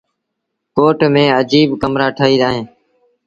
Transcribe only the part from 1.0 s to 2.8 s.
ميݩ اجيٚب ڪمرآ ٺهيٚل اوهيݩ۔